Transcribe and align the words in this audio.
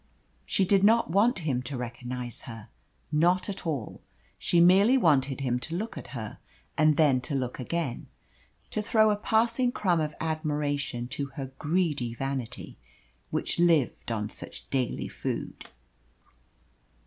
She 0.45 0.65
did 0.65 0.83
not 0.83 1.11
want 1.11 1.37
him 1.45 1.61
to 1.61 1.77
recognise 1.77 2.41
her. 2.49 2.69
Not 3.11 3.49
at 3.49 3.67
all. 3.67 4.01
She 4.39 4.59
merely 4.59 4.97
wanted 4.97 5.41
him 5.41 5.59
to 5.59 5.75
look 5.75 5.95
at 5.95 6.07
her, 6.07 6.39
and 6.75 6.97
then 6.97 7.21
to 7.21 7.35
look 7.35 7.59
again 7.59 8.07
to 8.71 8.81
throw 8.81 9.11
a 9.11 9.15
passing 9.15 9.71
crumb 9.71 9.99
of 9.99 10.15
admiration 10.19 11.07
to 11.09 11.27
her 11.37 11.51
greedy 11.59 12.15
vanity, 12.15 12.79
which 13.29 13.59
lived 13.59 14.11
on 14.11 14.27
such 14.27 14.67
daily 14.71 15.07
food. 15.07 15.69